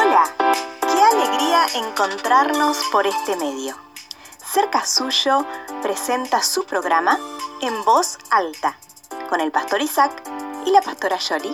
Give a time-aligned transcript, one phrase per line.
[0.00, 0.22] Hola,
[0.80, 3.74] qué alegría encontrarnos por este medio.
[4.54, 5.44] Cerca Suyo
[5.82, 7.18] presenta su programa
[7.62, 8.78] en voz alta
[9.28, 10.22] con el pastor Isaac
[10.64, 11.50] y la pastora Yoli.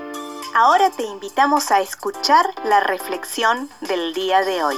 [0.55, 4.77] Ahora te invitamos a escuchar la reflexión del día de hoy.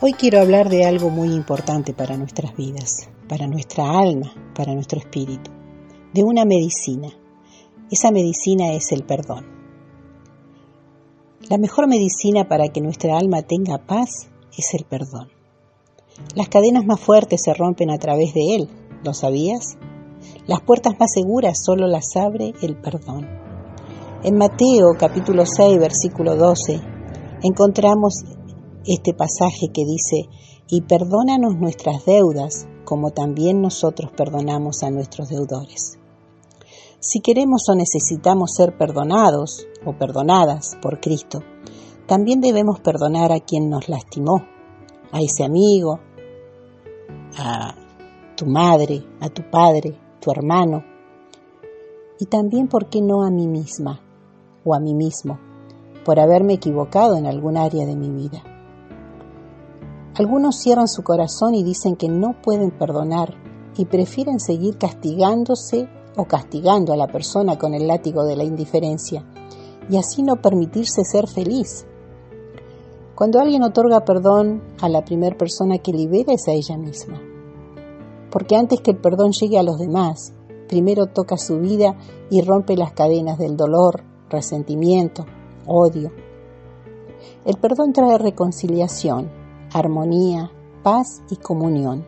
[0.00, 4.98] Hoy quiero hablar de algo muy importante para nuestras vidas, para nuestra alma, para nuestro
[4.98, 5.52] espíritu,
[6.12, 7.10] de una medicina.
[7.92, 9.55] Esa medicina es el perdón.
[11.48, 14.28] La mejor medicina para que nuestra alma tenga paz
[14.58, 15.28] es el perdón.
[16.34, 18.68] Las cadenas más fuertes se rompen a través de él,
[19.04, 19.78] ¿lo sabías?
[20.48, 23.28] Las puertas más seguras solo las abre el perdón.
[24.24, 26.80] En Mateo capítulo 6 versículo 12
[27.44, 28.24] encontramos
[28.84, 30.28] este pasaje que dice,
[30.68, 35.96] y perdónanos nuestras deudas como también nosotros perdonamos a nuestros deudores.
[36.98, 41.42] Si queremos o necesitamos ser perdonados o perdonadas por Cristo,
[42.06, 44.44] también debemos perdonar a quien nos lastimó,
[45.12, 46.00] a ese amigo,
[47.38, 47.74] a
[48.36, 50.84] tu madre, a tu padre, tu hermano,
[52.18, 54.00] y también, ¿por qué no a mí misma
[54.64, 55.38] o a mí mismo,
[56.04, 58.42] por haberme equivocado en algún área de mi vida?
[60.14, 63.34] Algunos cierran su corazón y dicen que no pueden perdonar
[63.76, 69.26] y prefieren seguir castigándose o castigando a la persona con el látigo de la indiferencia
[69.88, 71.86] y así no permitirse ser feliz.
[73.14, 77.20] Cuando alguien otorga perdón a la primera persona que libera es a ella misma.
[78.30, 80.34] Porque antes que el perdón llegue a los demás,
[80.68, 81.96] primero toca su vida
[82.30, 85.24] y rompe las cadenas del dolor, resentimiento,
[85.66, 86.10] odio.
[87.44, 89.30] El perdón trae reconciliación,
[89.72, 90.50] armonía,
[90.82, 92.04] paz y comunión.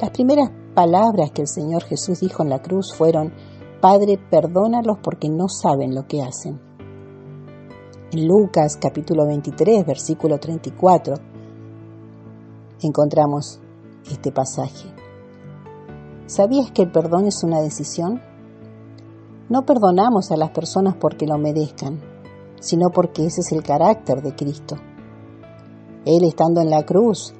[0.00, 3.32] Las primeras palabras que el Señor Jesús dijo en la cruz fueron,
[3.80, 6.60] Padre, perdónalos porque no saben lo que hacen.
[8.14, 11.16] En Lucas capítulo 23, versículo 34,
[12.82, 13.58] encontramos
[14.08, 14.88] este pasaje.
[16.26, 18.22] ¿Sabías que el perdón es una decisión?
[19.48, 22.00] No perdonamos a las personas porque lo merezcan,
[22.60, 24.76] sino porque ese es el carácter de Cristo.
[26.04, 27.34] Él estando en la cruz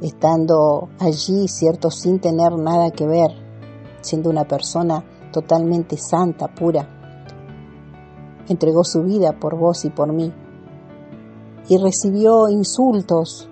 [0.00, 3.32] estando allí, ¿cierto?, sin tener nada que ver,
[4.02, 6.93] siendo una persona totalmente santa, pura.
[8.48, 10.32] Entregó su vida por vos y por mí.
[11.68, 13.48] Y recibió insultos,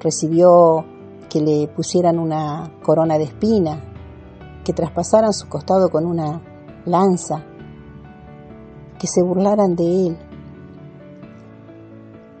[0.00, 0.84] recibió
[1.28, 3.80] que le pusieran una corona de espina,
[4.64, 6.42] que traspasaran su costado con una
[6.86, 7.44] lanza,
[8.98, 10.18] que se burlaran de él.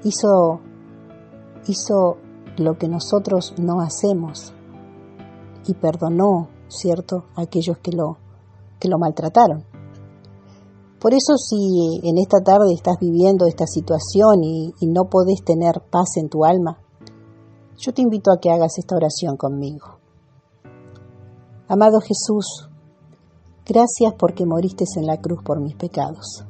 [0.02, 0.60] Hizo,
[1.66, 2.16] hizo
[2.56, 4.54] lo que nosotros no hacemos
[5.66, 8.18] y perdonó, ¿cierto?, a aquellos que lo,
[8.78, 9.64] que lo maltrataron.
[11.00, 16.16] Por eso si en esta tarde estás viviendo esta situación y, no podés tener paz
[16.16, 16.78] en tu alma,
[17.78, 19.98] yo te invito a que hagas esta oración conmigo.
[21.68, 22.68] Amado Jesús,
[23.64, 26.44] gracias porque moriste en la cruz por mis pecados.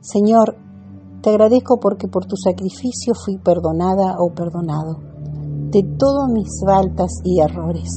[0.00, 0.58] Señor,
[1.22, 4.98] te agradezco porque por tu sacrificio fui perdonada o perdonado
[5.70, 7.88] de todos mis faltas y errores.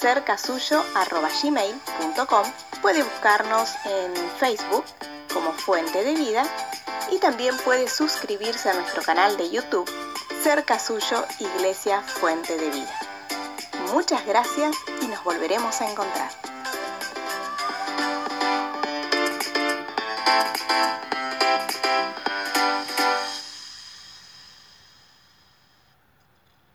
[0.00, 4.84] cercasuyo.gmail.com Puede buscarnos en Facebook
[5.32, 6.44] como Fuente de Vida
[7.10, 9.90] y también puede suscribirse a nuestro canal de YouTube
[10.42, 12.98] Cerca Suyo Iglesia Fuente de Vida.
[13.92, 16.43] Muchas gracias y nos volveremos a encontrar.